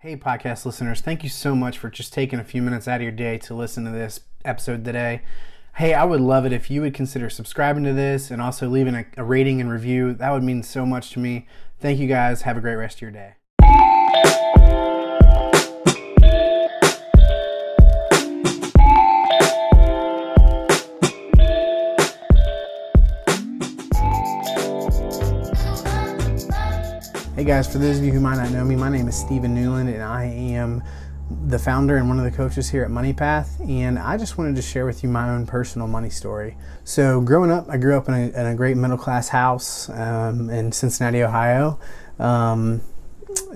Hey, 0.00 0.16
podcast 0.16 0.64
listeners, 0.64 1.00
thank 1.00 1.24
you 1.24 1.28
so 1.28 1.56
much 1.56 1.76
for 1.76 1.90
just 1.90 2.12
taking 2.12 2.38
a 2.38 2.44
few 2.44 2.62
minutes 2.62 2.86
out 2.86 3.00
of 3.00 3.02
your 3.02 3.10
day 3.10 3.36
to 3.38 3.52
listen 3.52 3.84
to 3.84 3.90
this 3.90 4.20
episode 4.44 4.84
today. 4.84 5.22
Hey, 5.74 5.92
I 5.92 6.04
would 6.04 6.20
love 6.20 6.46
it 6.46 6.52
if 6.52 6.70
you 6.70 6.82
would 6.82 6.94
consider 6.94 7.28
subscribing 7.28 7.82
to 7.82 7.92
this 7.92 8.30
and 8.30 8.40
also 8.40 8.68
leaving 8.68 8.94
a, 8.94 9.06
a 9.16 9.24
rating 9.24 9.60
and 9.60 9.68
review. 9.68 10.14
That 10.14 10.30
would 10.30 10.44
mean 10.44 10.62
so 10.62 10.86
much 10.86 11.10
to 11.14 11.18
me. 11.18 11.48
Thank 11.80 11.98
you 11.98 12.06
guys. 12.06 12.42
Have 12.42 12.56
a 12.56 12.60
great 12.60 12.76
rest 12.76 12.98
of 12.98 13.02
your 13.02 13.10
day. 13.10 13.34
Hey 27.38 27.44
guys, 27.44 27.70
for 27.70 27.78
those 27.78 28.00
of 28.00 28.04
you 28.04 28.10
who 28.10 28.18
might 28.18 28.34
not 28.34 28.50
know 28.50 28.64
me, 28.64 28.74
my 28.74 28.88
name 28.88 29.06
is 29.06 29.14
Stephen 29.14 29.54
Newland 29.54 29.88
and 29.88 30.02
I 30.02 30.24
am 30.24 30.82
the 31.46 31.56
founder 31.56 31.96
and 31.96 32.08
one 32.08 32.18
of 32.18 32.24
the 32.24 32.32
coaches 32.32 32.68
here 32.68 32.82
at 32.82 32.90
MoneyPath. 32.90 33.60
And 33.70 33.96
I 33.96 34.16
just 34.16 34.36
wanted 34.36 34.56
to 34.56 34.62
share 34.62 34.84
with 34.84 35.04
you 35.04 35.08
my 35.08 35.30
own 35.30 35.46
personal 35.46 35.86
money 35.86 36.10
story. 36.10 36.56
So, 36.82 37.20
growing 37.20 37.52
up, 37.52 37.66
I 37.68 37.76
grew 37.76 37.96
up 37.96 38.08
in 38.08 38.14
a, 38.14 38.40
in 38.40 38.46
a 38.46 38.56
great 38.56 38.76
middle 38.76 38.98
class 38.98 39.28
house 39.28 39.88
um, 39.90 40.50
in 40.50 40.72
Cincinnati, 40.72 41.22
Ohio. 41.22 41.78
Um, 42.18 42.80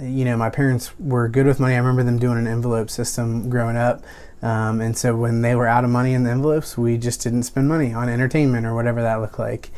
you 0.01 0.27
know, 0.27 0.37
my 0.37 0.49
parents 0.49 0.97
were 1.01 1.27
good 1.27 1.47
with 1.47 1.59
money. 1.59 1.75
I 1.75 1.79
remember 1.79 2.05
them 2.05 2.21
doing 2.21 2.39
an 2.39 2.47
envelope 2.47 2.89
system 2.89 3.51
growing 3.51 3.77
up. 3.77 4.05
Um, 4.43 4.81
and 4.81 4.97
so 4.97 5.17
when 5.17 5.43
they 5.43 5.57
were 5.57 5.67
out 5.67 5.83
of 5.83 5.91
money 5.91 6.15
in 6.15 6.23
the 6.23 6.31
envelopes, 6.31 6.79
we 6.79 6.99
just 6.99 7.21
didn't 7.21 7.43
spend 7.43 7.67
money 7.67 7.93
on 7.93 8.09
entertainment 8.09 8.65
or 8.65 8.77
whatever 8.77 9.03
that 9.03 9.17
looked 9.17 9.41
like. 9.41 9.73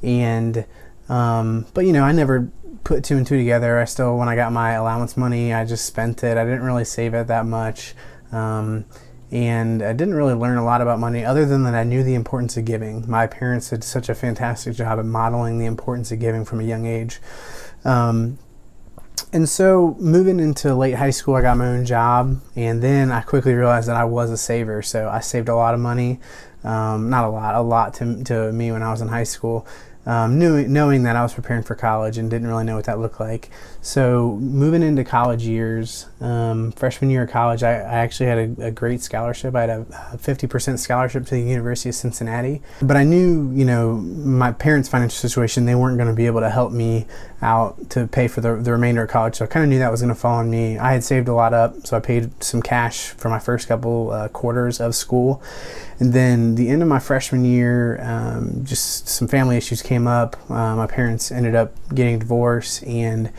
And, 0.00 0.64
um, 1.08 1.66
but 1.74 1.86
you 1.86 1.92
know, 1.92 2.04
I 2.04 2.12
never 2.12 2.52
put 2.84 3.04
two 3.04 3.16
and 3.16 3.26
two 3.26 3.36
together. 3.36 3.78
I 3.78 3.84
still, 3.84 4.16
when 4.16 4.28
I 4.28 4.36
got 4.36 4.52
my 4.52 4.72
allowance 4.72 5.16
money, 5.16 5.52
I 5.52 5.64
just 5.64 5.84
spent 5.84 6.24
it. 6.24 6.36
I 6.36 6.44
didn't 6.44 6.62
really 6.62 6.84
save 6.84 7.14
it 7.14 7.26
that 7.26 7.46
much. 7.46 7.94
Um, 8.32 8.84
and 9.30 9.82
I 9.82 9.92
didn't 9.92 10.14
really 10.14 10.34
learn 10.34 10.56
a 10.56 10.64
lot 10.64 10.80
about 10.80 10.98
money 10.98 11.24
other 11.24 11.44
than 11.44 11.64
that 11.64 11.74
I 11.74 11.84
knew 11.84 12.02
the 12.02 12.14
importance 12.14 12.56
of 12.56 12.64
giving. 12.64 13.08
My 13.08 13.26
parents 13.26 13.70
did 13.70 13.84
such 13.84 14.08
a 14.08 14.14
fantastic 14.14 14.74
job 14.74 14.98
at 14.98 15.04
modeling 15.04 15.58
the 15.58 15.66
importance 15.66 16.10
of 16.12 16.18
giving 16.18 16.44
from 16.44 16.60
a 16.60 16.64
young 16.64 16.86
age. 16.86 17.20
Um, 17.84 18.38
and 19.32 19.46
so 19.46 19.96
moving 19.98 20.40
into 20.40 20.74
late 20.74 20.94
high 20.94 21.10
school, 21.10 21.34
I 21.34 21.42
got 21.42 21.58
my 21.58 21.66
own 21.66 21.84
job, 21.84 22.40
and 22.56 22.82
then 22.82 23.12
I 23.12 23.20
quickly 23.20 23.52
realized 23.52 23.88
that 23.88 23.96
I 23.96 24.04
was 24.04 24.30
a 24.30 24.38
saver. 24.38 24.80
So 24.80 25.08
I 25.08 25.20
saved 25.20 25.50
a 25.50 25.54
lot 25.54 25.74
of 25.74 25.80
money, 25.80 26.20
um, 26.64 27.10
not 27.10 27.24
a 27.24 27.28
lot, 27.28 27.54
a 27.54 27.60
lot 27.60 27.94
to, 27.94 28.24
to 28.24 28.50
me 28.52 28.72
when 28.72 28.82
I 28.82 28.90
was 28.90 29.02
in 29.02 29.08
high 29.08 29.24
school 29.24 29.66
um, 30.08 30.38
knew, 30.38 30.66
knowing 30.66 31.02
that 31.02 31.16
I 31.16 31.22
was 31.22 31.34
preparing 31.34 31.62
for 31.62 31.74
college 31.74 32.16
and 32.16 32.30
didn't 32.30 32.48
really 32.48 32.64
know 32.64 32.76
what 32.76 32.86
that 32.86 32.98
looked 32.98 33.20
like. 33.20 33.50
So 33.82 34.38
moving 34.40 34.82
into 34.82 35.04
college 35.04 35.44
years, 35.44 36.06
um, 36.22 36.72
freshman 36.72 37.10
year 37.10 37.24
of 37.24 37.30
college, 37.30 37.62
I, 37.62 37.74
I 37.74 37.98
actually 37.98 38.26
had 38.26 38.38
a, 38.38 38.66
a, 38.68 38.70
great 38.70 39.02
scholarship. 39.02 39.54
I 39.54 39.60
had 39.60 39.70
a 39.70 39.84
50% 40.14 40.78
scholarship 40.78 41.26
to 41.26 41.34
the 41.34 41.42
University 41.42 41.90
of 41.90 41.94
Cincinnati. 41.94 42.62
But 42.80 42.96
I 42.96 43.04
knew, 43.04 43.52
you 43.52 43.66
know, 43.66 43.96
my 43.96 44.50
parents' 44.50 44.88
financial 44.88 45.16
situation, 45.16 45.66
they 45.66 45.74
weren't 45.74 45.98
going 45.98 46.08
to 46.08 46.14
be 46.14 46.26
able 46.26 46.40
to 46.40 46.50
help 46.50 46.72
me 46.72 47.06
out 47.42 47.90
to 47.90 48.06
pay 48.06 48.28
for 48.28 48.40
the, 48.40 48.56
the 48.56 48.72
remainder 48.72 49.02
of 49.02 49.10
college. 49.10 49.36
So 49.36 49.44
I 49.44 49.48
kind 49.48 49.62
of 49.62 49.68
knew 49.68 49.78
that 49.78 49.90
was 49.90 50.00
going 50.00 50.14
to 50.14 50.18
fall 50.18 50.38
on 50.38 50.50
me. 50.50 50.78
I 50.78 50.92
had 50.92 51.04
saved 51.04 51.28
a 51.28 51.34
lot 51.34 51.52
up, 51.52 51.86
so 51.86 51.98
I 51.98 52.00
paid 52.00 52.42
some 52.42 52.62
cash 52.62 53.10
for 53.10 53.28
my 53.28 53.38
first 53.38 53.68
couple 53.68 54.10
uh, 54.10 54.28
quarters 54.28 54.80
of 54.80 54.94
school. 54.94 55.42
And 56.00 56.12
then 56.12 56.54
the 56.54 56.68
end 56.68 56.82
of 56.82 56.88
my 56.88 57.00
freshman 57.00 57.44
year, 57.44 58.00
um, 58.02 58.64
just 58.64 59.08
some 59.08 59.26
family 59.26 59.56
issues 59.56 59.82
came 59.82 59.97
up. 60.06 60.36
Uh, 60.50 60.76
my 60.76 60.86
parents 60.86 61.32
ended 61.32 61.54
up 61.54 61.72
getting 61.94 62.18
divorced, 62.18 62.84
and 62.84 63.32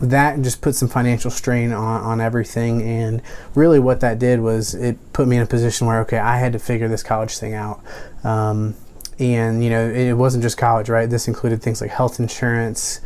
that 0.00 0.42
just 0.42 0.60
put 0.60 0.74
some 0.74 0.88
financial 0.88 1.30
strain 1.30 1.72
on, 1.72 2.02
on 2.02 2.20
everything. 2.20 2.82
And 2.82 3.22
really, 3.54 3.78
what 3.78 4.00
that 4.00 4.18
did 4.18 4.40
was 4.40 4.74
it 4.74 4.98
put 5.12 5.28
me 5.28 5.36
in 5.36 5.42
a 5.42 5.46
position 5.46 5.86
where, 5.86 6.00
okay, 6.00 6.18
I 6.18 6.38
had 6.38 6.52
to 6.52 6.58
figure 6.58 6.88
this 6.88 7.02
college 7.02 7.38
thing 7.38 7.54
out. 7.54 7.80
Um, 8.24 8.74
and, 9.18 9.62
you 9.62 9.70
know, 9.70 9.88
it 9.88 10.14
wasn't 10.14 10.42
just 10.42 10.58
college, 10.58 10.88
right? 10.88 11.08
This 11.08 11.28
included 11.28 11.62
things 11.62 11.80
like 11.80 11.90
health 11.90 12.18
insurance, 12.18 13.00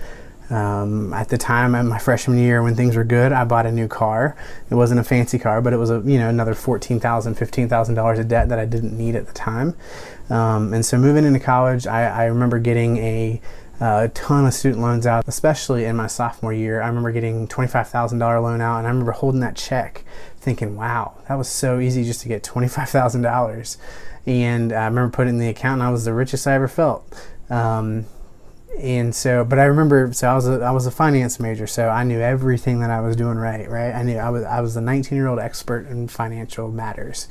um, 0.50 1.12
at 1.12 1.28
the 1.28 1.38
time, 1.38 1.74
in 1.74 1.88
my 1.88 1.98
freshman 1.98 2.38
year, 2.38 2.62
when 2.62 2.76
things 2.76 2.96
were 2.96 3.04
good, 3.04 3.32
I 3.32 3.44
bought 3.44 3.66
a 3.66 3.72
new 3.72 3.88
car. 3.88 4.36
It 4.70 4.74
wasn't 4.74 5.00
a 5.00 5.04
fancy 5.04 5.38
car, 5.38 5.60
but 5.60 5.72
it 5.72 5.76
was 5.76 5.90
a 5.90 6.00
you 6.04 6.18
know 6.18 6.28
another 6.28 6.54
fourteen 6.54 7.00
thousand, 7.00 7.34
fifteen 7.34 7.68
thousand 7.68 7.96
dollars 7.96 8.18
of 8.18 8.28
debt 8.28 8.48
that 8.50 8.58
I 8.58 8.64
didn't 8.64 8.96
need 8.96 9.16
at 9.16 9.26
the 9.26 9.32
time. 9.32 9.74
Um, 10.30 10.72
and 10.72 10.84
so 10.84 10.98
moving 10.98 11.24
into 11.24 11.40
college, 11.40 11.86
I, 11.86 12.24
I 12.24 12.24
remember 12.26 12.58
getting 12.58 12.96
a 12.98 13.40
uh, 13.80 14.02
a 14.04 14.08
ton 14.08 14.46
of 14.46 14.54
student 14.54 14.80
loans 14.80 15.06
out, 15.06 15.26
especially 15.26 15.84
in 15.84 15.96
my 15.96 16.06
sophomore 16.06 16.52
year. 16.52 16.80
I 16.80 16.86
remember 16.86 17.12
getting 17.12 17.46
$25,000 17.46 18.42
loan 18.42 18.60
out, 18.60 18.78
and 18.78 18.86
I 18.86 18.90
remember 18.90 19.12
holding 19.12 19.40
that 19.40 19.54
check 19.54 20.02
thinking, 20.38 20.76
wow, 20.76 21.18
that 21.28 21.34
was 21.34 21.48
so 21.48 21.78
easy 21.78 22.04
just 22.04 22.22
to 22.22 22.28
get 22.28 22.42
$25,000. 22.42 23.76
And 24.26 24.72
I 24.72 24.86
remember 24.86 25.14
putting 25.14 25.34
in 25.34 25.38
the 25.38 25.48
account, 25.48 25.80
and 25.80 25.82
I 25.82 25.90
was 25.90 26.06
the 26.06 26.14
richest 26.14 26.46
I 26.46 26.54
ever 26.54 26.68
felt. 26.68 27.04
Um, 27.50 28.06
and 28.78 29.14
so 29.14 29.44
but 29.44 29.58
i 29.58 29.64
remember 29.64 30.12
so 30.12 30.28
i 30.28 30.34
was 30.34 30.46
a, 30.46 30.60
i 30.60 30.70
was 30.70 30.86
a 30.86 30.90
finance 30.90 31.40
major 31.40 31.66
so 31.66 31.88
i 31.88 32.04
knew 32.04 32.20
everything 32.20 32.80
that 32.80 32.90
i 32.90 33.00
was 33.00 33.16
doing 33.16 33.38
right 33.38 33.70
right? 33.70 33.92
I 33.92 34.02
knew 34.02 34.18
i 34.18 34.28
was 34.28 34.44
i 34.44 34.60
was 34.60 34.76
a 34.76 34.80
19 34.80 35.16
year 35.16 35.28
old 35.28 35.38
expert 35.38 35.86
in 35.88 36.08
financial 36.08 36.70
matters. 36.70 37.28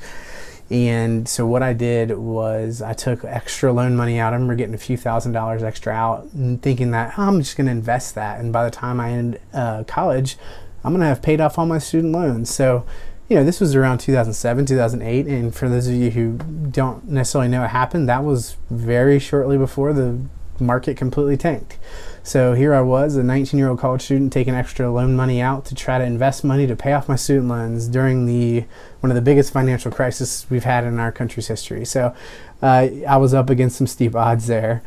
And 0.68 1.28
so 1.28 1.46
what 1.46 1.62
i 1.62 1.72
did 1.72 2.10
was 2.18 2.82
i 2.82 2.92
took 2.92 3.24
extra 3.24 3.72
loan 3.72 3.94
money 3.94 4.18
out 4.18 4.32
i 4.32 4.36
remember 4.36 4.56
getting 4.56 4.74
a 4.74 4.78
few 4.78 4.96
thousand 4.96 5.32
dollars 5.32 5.62
extra 5.62 5.92
out 5.92 6.24
and 6.32 6.60
thinking 6.60 6.90
that 6.90 7.14
oh, 7.16 7.22
i'm 7.22 7.40
just 7.40 7.56
going 7.56 7.66
to 7.66 7.72
invest 7.72 8.16
that. 8.16 8.40
And 8.40 8.52
by 8.52 8.64
the 8.64 8.70
time 8.70 8.98
i 8.98 9.12
end 9.12 9.38
uh, 9.52 9.84
college 9.84 10.36
i'm 10.82 10.92
going 10.92 11.00
to 11.00 11.06
have 11.06 11.22
paid 11.22 11.40
off 11.40 11.58
all 11.58 11.66
my 11.66 11.78
student 11.78 12.12
loans. 12.12 12.52
So 12.52 12.84
you 13.28 13.34
know, 13.34 13.44
this 13.44 13.58
was 13.58 13.74
around 13.74 13.98
2007, 13.98 14.66
2008, 14.66 15.26
and 15.26 15.52
for 15.52 15.68
those 15.68 15.88
of 15.88 15.94
you 15.94 16.10
who 16.10 16.38
don't 16.70 17.08
necessarily 17.08 17.48
know 17.48 17.62
what 17.62 17.70
happened, 17.70 18.08
that 18.08 18.22
was 18.22 18.56
very 18.70 19.18
shortly 19.18 19.58
before 19.58 19.92
the 19.92 20.20
market 20.60 20.96
completely 20.96 21.36
tanked. 21.36 21.78
So 22.22 22.54
here 22.54 22.74
I 22.74 22.80
was, 22.80 23.16
a 23.16 23.22
19 23.22 23.58
year 23.58 23.68
old 23.68 23.78
college 23.78 24.02
student, 24.02 24.32
taking 24.32 24.54
extra 24.54 24.90
loan 24.90 25.14
money 25.14 25.40
out 25.40 25.64
to 25.66 25.74
try 25.74 25.98
to 25.98 26.04
invest 26.04 26.44
money 26.44 26.66
to 26.66 26.74
pay 26.74 26.92
off 26.92 27.08
my 27.08 27.16
student 27.16 27.48
loans 27.48 27.88
during 27.88 28.26
the 28.26 28.64
one 29.00 29.10
of 29.10 29.14
the 29.14 29.22
biggest 29.22 29.52
financial 29.52 29.92
crises 29.92 30.46
we've 30.50 30.64
had 30.64 30.84
in 30.84 30.98
our 30.98 31.12
country's 31.12 31.46
history. 31.48 31.84
So 31.84 32.14
uh, 32.62 32.88
I 33.08 33.16
was 33.16 33.34
up 33.34 33.50
against 33.50 33.76
some 33.76 33.86
steep 33.86 34.14
odds 34.14 34.46
there. 34.46 34.82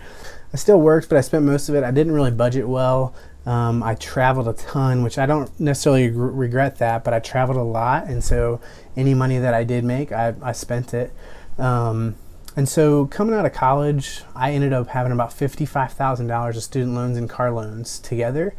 I 0.53 0.57
still 0.57 0.81
worked, 0.81 1.09
but 1.09 1.17
I 1.17 1.21
spent 1.21 1.45
most 1.45 1.69
of 1.69 1.75
it. 1.75 1.83
I 1.83 1.91
didn't 1.91 2.13
really 2.13 2.31
budget 2.31 2.67
well. 2.67 3.13
Um, 3.45 3.81
I 3.83 3.95
traveled 3.95 4.47
a 4.47 4.53
ton, 4.53 5.03
which 5.03 5.17
I 5.17 5.25
don't 5.25 5.57
necessarily 5.59 6.09
regret 6.09 6.77
that, 6.79 7.03
but 7.03 7.13
I 7.13 7.19
traveled 7.19 7.57
a 7.57 7.63
lot, 7.63 8.07
and 8.07 8.23
so 8.23 8.59
any 8.97 9.13
money 9.13 9.39
that 9.39 9.53
I 9.53 9.63
did 9.63 9.83
make, 9.83 10.11
I, 10.11 10.35
I 10.41 10.51
spent 10.51 10.93
it. 10.93 11.13
Um, 11.57 12.15
and 12.59 12.67
so 12.67 13.05
coming 13.05 13.33
out 13.33 13.45
of 13.45 13.53
college, 13.53 14.21
I 14.35 14.51
ended 14.51 14.73
up 14.73 14.89
having 14.89 15.13
about 15.13 15.29
$55,000 15.29 16.57
of 16.57 16.61
student 16.61 16.93
loans 16.93 17.17
and 17.17 17.29
car 17.29 17.51
loans 17.51 17.99
together. 17.99 18.53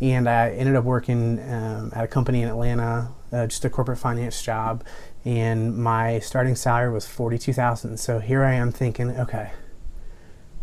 And 0.00 0.28
I 0.28 0.50
ended 0.50 0.76
up 0.76 0.84
working 0.84 1.40
um, 1.52 1.90
at 1.92 2.04
a 2.04 2.06
company 2.06 2.42
in 2.42 2.48
Atlanta, 2.48 3.10
uh, 3.32 3.48
just 3.48 3.64
a 3.64 3.68
corporate 3.68 3.98
finance 3.98 4.40
job. 4.40 4.84
And 5.24 5.76
my 5.76 6.20
starting 6.20 6.54
salary 6.54 6.92
was 6.92 7.08
42000 7.08 7.96
So 7.96 8.20
here 8.20 8.44
I 8.44 8.52
am 8.52 8.70
thinking, 8.70 9.10
okay, 9.18 9.50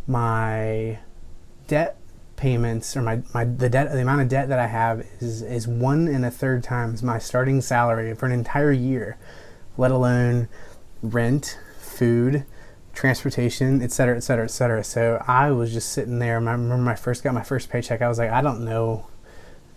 my 0.07 0.99
debt 1.67 1.97
payments 2.37 2.95
or 2.95 3.01
my, 3.01 3.21
my 3.33 3.43
the 3.43 3.67
debt 3.67 3.91
the 3.91 3.99
amount 3.99 4.21
of 4.21 4.29
debt 4.29 4.47
that 4.47 4.59
I 4.59 4.67
have 4.67 5.05
is 5.19 5.41
is 5.41 5.67
one 5.67 6.07
and 6.07 6.23
a 6.23 6.31
third 6.31 6.63
times 6.63 7.03
my 7.03 7.19
starting 7.19 7.59
salary 7.59 8.15
for 8.15 8.27
an 8.27 8.31
entire 8.31 8.71
year, 8.71 9.17
let 9.75 9.91
alone 9.91 10.47
rent, 11.01 11.59
food, 11.79 12.45
transportation, 12.97 13.83
et 13.83 13.91
cetera, 13.91 14.17
et 14.17 14.21
cetera, 14.21 14.45
et 14.45 14.51
cetera. 14.51 14.83
So 14.83 15.23
I 15.27 15.51
was 15.51 15.71
just 15.71 15.91
sitting 15.91 16.17
there. 16.17 16.33
I 16.33 16.37
remember 16.37 16.77
my 16.77 16.95
first 16.95 17.23
got 17.23 17.35
my 17.35 17.43
first 17.43 17.69
paycheck. 17.69 18.01
I 18.01 18.07
was 18.07 18.17
like, 18.17 18.31
I 18.31 18.41
don't 18.41 18.65
know. 18.65 19.05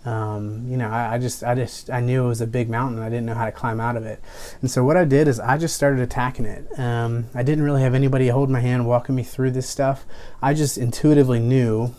Um, 0.03 0.65
you 0.67 0.75
know, 0.75 0.89
I, 0.89 1.13
I, 1.13 1.17
just, 1.19 1.43
I 1.43 1.53
just, 1.53 1.91
I 1.91 1.99
knew 1.99 2.25
it 2.25 2.27
was 2.27 2.41
a 2.41 2.47
big 2.47 2.67
mountain. 2.67 2.99
I 2.99 3.09
didn't 3.09 3.27
know 3.27 3.35
how 3.35 3.45
to 3.45 3.51
climb 3.51 3.79
out 3.79 3.95
of 3.95 4.07
it. 4.07 4.19
And 4.61 4.71
so 4.71 4.83
what 4.83 4.97
I 4.97 5.05
did 5.05 5.27
is 5.27 5.39
I 5.39 5.59
just 5.59 5.75
started 5.75 5.99
attacking 5.99 6.45
it. 6.45 6.65
Um, 6.79 7.27
I 7.35 7.43
didn't 7.43 7.63
really 7.63 7.83
have 7.83 7.93
anybody 7.93 8.29
hold 8.29 8.49
my 8.49 8.61
hand, 8.61 8.87
walking 8.87 9.13
me 9.13 9.21
through 9.21 9.51
this 9.51 9.69
stuff. 9.69 10.03
I 10.41 10.55
just 10.55 10.75
intuitively 10.79 11.39
knew. 11.39 11.93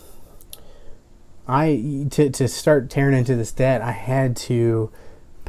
I 1.47 2.07
to 2.11 2.29
to 2.29 2.47
start 2.47 2.89
tearing 2.89 3.17
into 3.17 3.35
this 3.35 3.53
debt, 3.53 3.81
I 3.81 3.91
had 3.91 4.35
to 4.47 4.91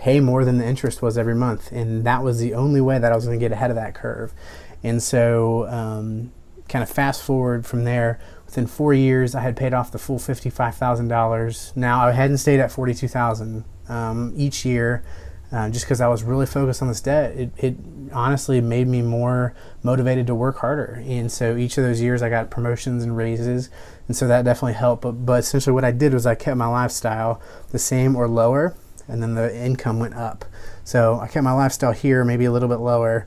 pay 0.05 0.21
more 0.21 0.45
than 0.45 0.59
the 0.59 0.67
interest 0.67 1.01
was 1.01 1.17
every 1.17 1.35
month, 1.35 1.73
and 1.73 2.05
that 2.05 2.23
was 2.23 2.39
the 2.39 2.53
only 2.53 2.81
way 2.89 2.99
that 2.99 3.11
I 3.11 3.15
was 3.15 3.25
going 3.25 3.41
to 3.41 3.43
get 3.43 3.53
ahead 3.53 3.71
of 3.71 3.77
that 3.77 3.95
curve. 3.95 4.35
And 4.83 5.03
so, 5.03 5.67
um, 5.69 6.31
kind 6.69 6.83
of 6.83 6.91
fast 6.91 7.23
forward 7.23 7.65
from 7.65 7.85
there, 7.85 8.21
within 8.45 8.67
four 8.67 8.93
years, 8.93 9.35
I 9.35 9.41
had 9.41 9.57
paid 9.57 9.73
off 9.73 9.93
the 9.93 9.99
full 9.99 10.19
fifty-five 10.19 10.75
thousand 10.75 11.09
dollars. 11.09 11.73
Now 11.75 12.07
I 12.07 12.13
hadn't 12.13 12.37
stayed 12.39 12.61
at 12.61 12.71
forty-two 12.71 13.09
thousand 13.09 13.65
um, 13.89 14.35
each 14.37 14.67
year, 14.67 15.03
uh, 15.51 15.71
just 15.71 15.87
because 15.87 16.03
I 16.03 16.09
was 16.09 16.23
really 16.23 16.47
focused 16.47 16.83
on 16.83 16.89
this 16.89 17.01
debt. 17.01 17.35
It, 17.35 17.51
it 17.57 17.75
honestly 18.13 18.61
made 18.61 18.87
me 18.87 19.01
more 19.01 19.55
motivated 19.83 20.27
to 20.27 20.35
work 20.35 20.59
harder. 20.59 21.03
And 21.07 21.33
so 21.33 21.57
each 21.57 21.79
of 21.79 21.85
those 21.85 22.03
years, 22.03 22.21
I 22.21 22.29
got 22.29 22.51
promotions 22.51 23.05
and 23.05 23.17
raises, 23.17 23.71
and 24.07 24.15
so 24.15 24.29
that 24.29 24.45
definitely 24.45 24.75
helped. 24.75 25.01
But, 25.01 25.13
but 25.25 25.39
essentially, 25.45 25.73
what 25.73 25.85
I 25.85 25.93
did 25.93 26.13
was 26.13 26.27
I 26.27 26.35
kept 26.35 26.59
my 26.59 26.67
lifestyle 26.67 27.41
the 27.71 27.79
same 27.79 28.15
or 28.17 28.29
lower 28.29 28.77
and 29.09 29.23
then 29.23 29.35
the 29.35 29.55
income 29.57 29.99
went 29.99 30.15
up. 30.15 30.45
So 30.85 31.19
I 31.21 31.29
kept 31.29 31.45
my 31.45 31.53
lifestyle 31.53 31.93
here, 31.93 32.25
maybe 32.25 32.45
a 32.45 32.53
little 32.53 32.69
bit 32.69 32.79
lower, 32.79 33.27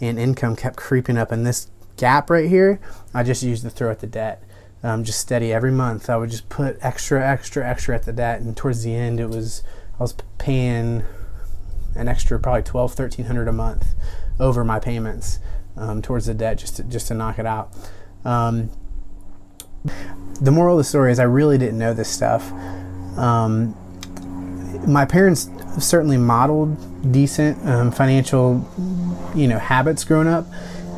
and 0.00 0.18
income 0.18 0.56
kept 0.56 0.76
creeping 0.76 1.16
up. 1.16 1.32
And 1.32 1.46
this 1.46 1.70
gap 1.96 2.30
right 2.30 2.48
here, 2.48 2.80
I 3.14 3.22
just 3.22 3.42
used 3.42 3.62
to 3.62 3.70
throw 3.70 3.90
at 3.90 4.00
the 4.00 4.06
debt. 4.06 4.42
Um, 4.84 5.04
just 5.04 5.20
steady 5.20 5.52
every 5.52 5.70
month. 5.70 6.10
I 6.10 6.16
would 6.16 6.30
just 6.30 6.48
put 6.48 6.76
extra, 6.80 7.24
extra, 7.24 7.64
extra 7.64 7.94
at 7.94 8.02
the 8.02 8.12
debt, 8.12 8.40
and 8.40 8.56
towards 8.56 8.82
the 8.82 8.94
end, 8.94 9.20
it 9.20 9.28
was 9.28 9.62
I 9.98 10.02
was 10.02 10.16
paying 10.38 11.04
an 11.94 12.08
extra 12.08 12.40
probably 12.40 12.62
12, 12.62 12.98
1300 12.98 13.46
a 13.46 13.52
month 13.52 13.94
over 14.40 14.64
my 14.64 14.80
payments 14.80 15.38
um, 15.76 16.02
towards 16.02 16.26
the 16.26 16.34
debt 16.34 16.58
just 16.58 16.76
to, 16.76 16.84
just 16.84 17.08
to 17.08 17.14
knock 17.14 17.38
it 17.38 17.46
out. 17.46 17.72
Um, 18.24 18.70
the 20.40 20.50
moral 20.50 20.76
of 20.76 20.78
the 20.78 20.84
story 20.84 21.12
is 21.12 21.18
I 21.18 21.24
really 21.24 21.58
didn't 21.58 21.78
know 21.78 21.94
this 21.94 22.08
stuff. 22.08 22.50
Um, 23.16 23.76
my 24.86 25.04
parents 25.04 25.48
certainly 25.78 26.16
modeled 26.16 26.76
decent 27.12 27.64
um, 27.66 27.90
financial, 27.90 28.68
you 29.34 29.48
know, 29.48 29.58
habits 29.58 30.04
growing 30.04 30.28
up. 30.28 30.46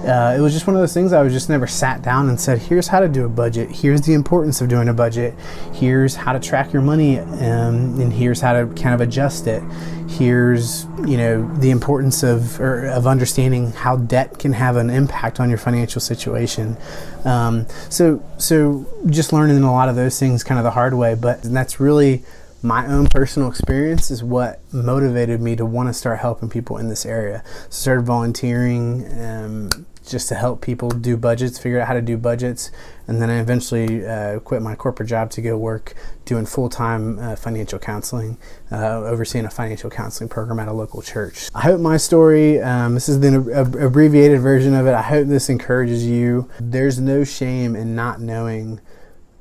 Uh, 0.04 0.34
it 0.36 0.40
was 0.40 0.52
just 0.52 0.66
one 0.66 0.76
of 0.76 0.82
those 0.82 0.92
things 0.92 1.14
I 1.14 1.22
was 1.22 1.32
just 1.32 1.48
never 1.48 1.66
sat 1.66 2.02
down 2.02 2.28
and 2.28 2.38
said, 2.38 2.58
here's 2.58 2.88
how 2.88 3.00
to 3.00 3.08
do 3.08 3.24
a 3.24 3.28
budget. 3.28 3.70
Here's 3.70 4.02
the 4.02 4.12
importance 4.12 4.60
of 4.60 4.68
doing 4.68 4.88
a 4.88 4.92
budget. 4.92 5.34
Here's 5.72 6.14
how 6.14 6.34
to 6.34 6.40
track 6.40 6.74
your 6.74 6.82
money, 6.82 7.20
um, 7.20 7.98
and 7.98 8.12
here's 8.12 8.42
how 8.42 8.52
to 8.52 8.66
kind 8.74 8.94
of 8.94 9.00
adjust 9.00 9.46
it. 9.46 9.62
Here's 10.06 10.84
you 11.06 11.16
know 11.16 11.50
the 11.58 11.70
importance 11.70 12.22
of 12.22 12.60
or, 12.60 12.86
of 12.86 13.06
understanding 13.06 13.72
how 13.72 13.96
debt 13.96 14.38
can 14.38 14.52
have 14.52 14.76
an 14.76 14.90
impact 14.90 15.40
on 15.40 15.48
your 15.48 15.58
financial 15.58 16.02
situation. 16.02 16.76
Um, 17.24 17.66
so 17.88 18.22
so 18.36 18.86
just 19.06 19.32
learning 19.32 19.62
a 19.62 19.72
lot 19.72 19.88
of 19.88 19.96
those 19.96 20.20
things 20.20 20.44
kind 20.44 20.58
of 20.58 20.64
the 20.64 20.70
hard 20.70 20.92
way, 20.92 21.14
but 21.14 21.42
that's 21.42 21.80
really 21.80 22.22
my 22.64 22.86
own 22.86 23.06
personal 23.06 23.48
experience 23.48 24.10
is 24.10 24.24
what 24.24 24.60
motivated 24.72 25.38
me 25.40 25.54
to 25.54 25.66
want 25.66 25.86
to 25.86 25.92
start 25.92 26.18
helping 26.18 26.48
people 26.48 26.78
in 26.78 26.88
this 26.88 27.04
area. 27.04 27.44
Started 27.68 28.06
volunteering 28.06 29.06
um, 29.20 29.86
just 30.06 30.28
to 30.28 30.34
help 30.34 30.62
people 30.62 30.88
do 30.88 31.16
budgets, 31.18 31.58
figure 31.58 31.78
out 31.78 31.86
how 31.86 31.92
to 31.92 32.00
do 32.00 32.16
budgets, 32.16 32.70
and 33.06 33.20
then 33.20 33.28
I 33.28 33.38
eventually 33.38 34.06
uh, 34.06 34.40
quit 34.40 34.62
my 34.62 34.74
corporate 34.74 35.10
job 35.10 35.30
to 35.32 35.42
go 35.42 35.58
work 35.58 35.94
doing 36.24 36.46
full 36.46 36.70
time 36.70 37.18
uh, 37.18 37.36
financial 37.36 37.78
counseling, 37.78 38.38
uh, 38.72 39.02
overseeing 39.02 39.44
a 39.44 39.50
financial 39.50 39.90
counseling 39.90 40.30
program 40.30 40.58
at 40.58 40.66
a 40.66 40.72
local 40.72 41.02
church. 41.02 41.50
I 41.54 41.60
hope 41.60 41.80
my 41.80 41.98
story, 41.98 42.62
um, 42.62 42.94
this 42.94 43.10
is 43.10 43.20
the 43.20 43.36
abbreviated 43.86 44.40
version 44.40 44.74
of 44.74 44.86
it, 44.86 44.94
I 44.94 45.02
hope 45.02 45.28
this 45.28 45.50
encourages 45.50 46.06
you. 46.06 46.48
There's 46.58 46.98
no 46.98 47.24
shame 47.24 47.76
in 47.76 47.94
not 47.94 48.22
knowing 48.22 48.80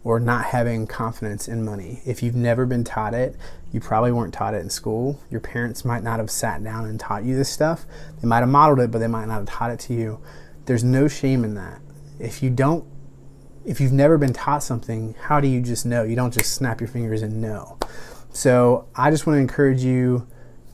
or 0.03 0.19
not 0.19 0.45
having 0.45 0.85
confidence 0.85 1.47
in 1.47 1.63
money. 1.63 2.01
If 2.05 2.21
you've 2.21 2.35
never 2.35 2.65
been 2.65 2.83
taught 2.83 3.13
it, 3.13 3.35
you 3.71 3.79
probably 3.79 4.11
weren't 4.11 4.33
taught 4.33 4.53
it 4.53 4.61
in 4.61 4.69
school. 4.69 5.19
Your 5.29 5.39
parents 5.39 5.85
might 5.85 6.03
not 6.03 6.19
have 6.19 6.29
sat 6.29 6.63
down 6.63 6.85
and 6.85 6.99
taught 6.99 7.23
you 7.23 7.35
this 7.35 7.49
stuff. 7.49 7.85
They 8.21 8.27
might 8.27 8.39
have 8.39 8.49
modeled 8.49 8.79
it, 8.79 8.91
but 8.91 8.99
they 8.99 9.07
might 9.07 9.25
not 9.25 9.39
have 9.39 9.45
taught 9.45 9.71
it 9.71 9.79
to 9.81 9.93
you. 9.93 10.19
There's 10.65 10.83
no 10.83 11.07
shame 11.07 11.43
in 11.43 11.55
that. 11.55 11.79
If 12.19 12.43
you 12.43 12.49
don't, 12.49 12.85
if 13.65 13.79
you've 13.79 13.93
never 13.93 14.17
been 14.17 14.33
taught 14.33 14.61
something, 14.61 15.15
how 15.19 15.39
do 15.39 15.47
you 15.47 15.61
just 15.61 15.85
know? 15.85 16.03
You 16.03 16.15
don't 16.15 16.33
just 16.33 16.53
snap 16.53 16.81
your 16.81 16.89
fingers 16.89 17.21
and 17.21 17.41
know. 17.41 17.77
So 18.33 18.87
I 18.95 19.09
just 19.09 19.25
want 19.25 19.37
to 19.37 19.41
encourage 19.41 19.83
you 19.83 20.27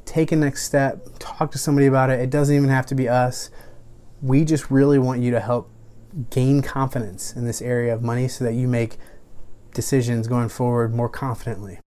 take 0.06 0.32
a 0.32 0.36
next 0.36 0.64
step, 0.64 1.06
talk 1.20 1.52
to 1.52 1.60
somebody 1.60 1.86
about 1.86 2.10
it. 2.10 2.20
It 2.20 2.32
doesn't 2.32 2.56
even 2.56 2.70
have 2.70 2.88
to 2.88 2.96
be 2.96 3.08
us. 3.08 3.52
We 4.22 4.44
just 4.44 4.72
really 4.72 4.98
want 4.98 5.22
you 5.22 5.30
to 5.32 5.40
help 5.40 5.70
gain 6.32 6.64
confidence 6.64 7.36
in 7.36 7.46
this 7.46 7.62
area 7.62 7.94
of 7.94 8.02
money 8.02 8.28
so 8.28 8.44
that 8.44 8.54
you 8.54 8.68
make 8.68 8.98
decisions 9.74 10.28
going 10.28 10.50
forward 10.50 10.94
more 10.94 11.10
confidently. 11.10 11.78